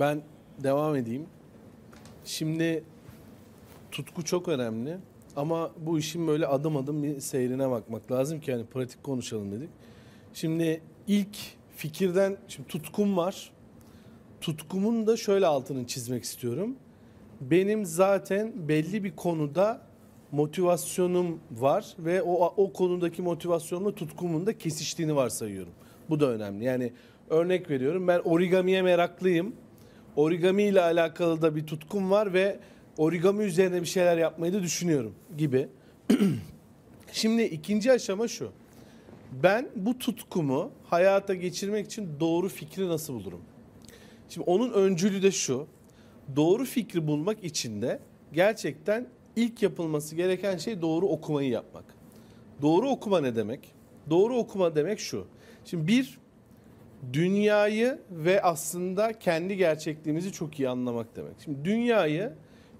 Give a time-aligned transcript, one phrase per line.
[0.00, 0.22] Ben
[0.62, 1.26] devam edeyim.
[2.24, 2.84] Şimdi
[3.90, 4.98] tutku çok önemli
[5.36, 9.70] ama bu işin böyle adım adım bir seyrine bakmak lazım ki hani pratik konuşalım dedik.
[10.34, 11.36] Şimdi ilk
[11.76, 13.52] fikirden şimdi tutkum var.
[14.40, 16.76] Tutkumun da şöyle altını çizmek istiyorum.
[17.40, 19.80] Benim zaten belli bir konuda
[20.32, 25.72] motivasyonum var ve o o konudaki motivasyonumla tutkumun da kesiştiğini varsayıyorum.
[26.10, 26.64] Bu da önemli.
[26.64, 26.92] Yani
[27.30, 29.54] örnek veriyorum ben origamiye meraklıyım.
[30.16, 32.58] Origami ile alakalı da bir tutkum var ve
[32.98, 35.68] origami üzerine bir şeyler yapmayı da düşünüyorum gibi.
[37.12, 38.50] Şimdi ikinci aşama şu.
[39.42, 43.40] Ben bu tutkumu hayata geçirmek için doğru fikri nasıl bulurum?
[44.28, 45.66] Şimdi onun öncülü de şu.
[46.36, 47.98] Doğru fikri bulmak için de
[48.32, 51.84] gerçekten ilk yapılması gereken şey doğru okumayı yapmak.
[52.62, 53.60] Doğru okuma ne demek?
[54.10, 55.26] Doğru okuma demek şu.
[55.64, 56.18] Şimdi bir
[57.12, 61.34] dünyayı ve aslında kendi gerçekliğimizi çok iyi anlamak demek.
[61.44, 62.32] Şimdi dünyayı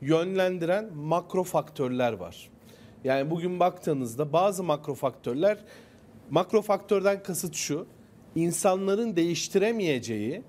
[0.00, 2.50] yönlendiren makro faktörler var.
[3.04, 5.58] Yani bugün baktığınızda bazı makro faktörler
[6.30, 7.86] makro faktörden kasıt şu.
[8.34, 10.42] insanların değiştiremeyeceği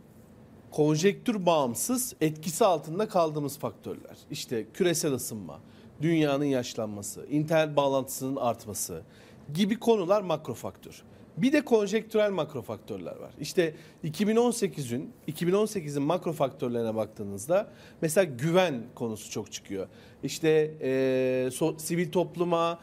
[0.72, 4.18] konjektür bağımsız etkisi altında kaldığımız faktörler.
[4.32, 5.60] İşte küresel ısınma,
[6.02, 9.02] dünyanın yaşlanması, internet bağlantısının artması
[9.54, 11.04] gibi konular makro faktör.
[11.38, 13.32] Bir de konjektürel makro faktörler var.
[13.40, 17.68] İşte 2018'ün 2018'in makro faktörlerine baktığınızda
[18.02, 19.88] mesela güven konusu çok çıkıyor.
[20.24, 22.80] İşte e, so, sivil topluma,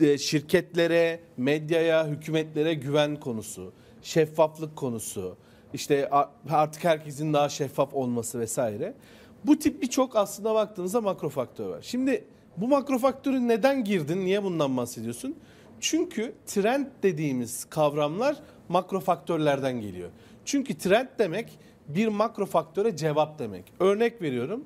[0.00, 5.36] e, şirketlere, medyaya, hükümetlere güven konusu, şeffaflık konusu,
[5.74, 6.10] işte
[6.48, 8.94] artık herkesin daha şeffaf olması vesaire.
[9.44, 11.82] Bu tip birçok aslında baktığınızda makro faktör var.
[11.82, 12.24] Şimdi
[12.56, 14.24] bu makro faktörü neden girdin?
[14.24, 15.36] Niye bundan bahsediyorsun?
[15.80, 18.36] Çünkü trend dediğimiz kavramlar
[18.68, 20.10] makro faktörlerden geliyor.
[20.44, 23.64] Çünkü trend demek bir makro faktöre cevap demek.
[23.80, 24.64] Örnek veriyorum.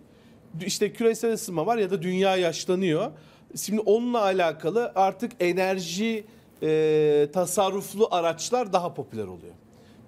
[0.66, 3.10] İşte küresel ısınma var ya da dünya yaşlanıyor.
[3.56, 6.24] Şimdi onunla alakalı artık enerji
[6.62, 9.54] e, tasarruflu araçlar daha popüler oluyor.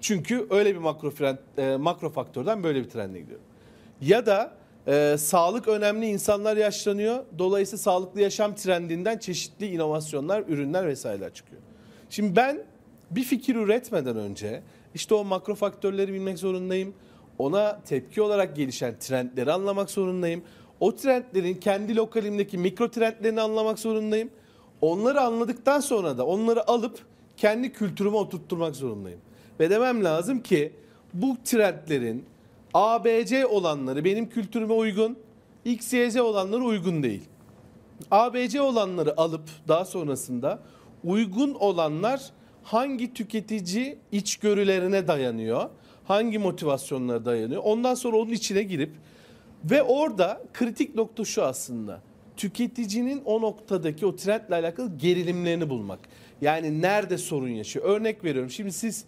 [0.01, 3.41] Çünkü öyle bir makro, trend, e, makro faktörden böyle bir trende gidiyor.
[4.01, 4.53] Ya da
[4.87, 7.25] e, sağlık önemli insanlar yaşlanıyor.
[7.39, 11.63] Dolayısıyla sağlıklı yaşam trendinden çeşitli inovasyonlar, ürünler vesaireler çıkıyor.
[12.11, 12.63] Şimdi ben
[13.11, 14.63] bir fikir üretmeden önce
[14.95, 16.95] işte o makro faktörleri bilmek zorundayım.
[17.39, 20.43] Ona tepki olarak gelişen trendleri anlamak zorundayım.
[20.81, 24.31] O trendlerin kendi lokalimdeki mikro trendlerini anlamak zorundayım.
[24.81, 26.99] Onları anladıktan sonra da onları alıp
[27.37, 29.21] kendi kültürüme oturtturmak zorundayım.
[29.61, 30.73] Ve demem lazım ki
[31.15, 32.25] bu trendlerin
[32.75, 35.19] ABC olanları benim kültürüme uygun,
[35.65, 37.23] XYZ olanları uygun değil.
[38.11, 40.59] ABC olanları alıp daha sonrasında
[41.05, 42.31] uygun olanlar
[42.63, 45.71] hangi tüketici içgörülerine dayanıyor,
[46.05, 47.63] hangi motivasyonlara dayanıyor.
[47.65, 48.91] Ondan sonra onun içine girip
[49.65, 52.01] ve orada kritik nokta şu aslında.
[52.37, 55.99] Tüketicinin o noktadaki o trendle alakalı gerilimlerini bulmak.
[56.41, 57.85] Yani nerede sorun yaşıyor?
[57.85, 58.51] Örnek veriyorum.
[58.51, 59.05] Şimdi siz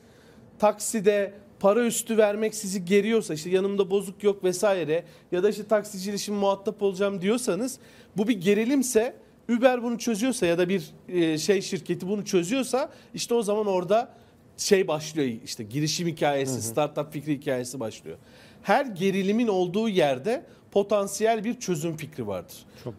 [0.58, 6.18] takside para üstü vermek sizi geriyorsa işte yanımda bozuk yok vesaire ya da işte taksiciyle
[6.18, 7.78] şimdi muhatap olacağım diyorsanız
[8.16, 9.16] bu bir gerilimse
[9.48, 14.14] Uber bunu çözüyorsa ya da bir e, şey şirketi bunu çözüyorsa işte o zaman orada
[14.56, 18.16] şey başlıyor işte girişim hikayesi, startup fikri hikayesi başlıyor.
[18.62, 22.56] Her gerilimin olduğu yerde potansiyel bir çözüm fikri vardır.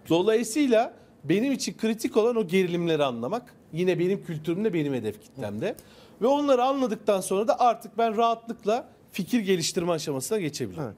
[0.09, 0.94] Dolayısıyla
[1.24, 3.53] benim için kritik olan o gerilimleri anlamak.
[3.74, 5.76] Yine benim kültürümde, benim hedef kitlemde.
[6.22, 10.84] Ve onları anladıktan sonra da artık ben rahatlıkla fikir geliştirme aşamasına geçebilirim.
[10.84, 10.98] Evet.